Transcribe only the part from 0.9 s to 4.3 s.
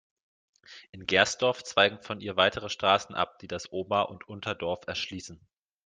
In Gersdorf zweigen von ihr weitere Straßen ab, die das Ober- und